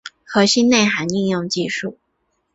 [0.23, 1.99] 核心内涵应用技术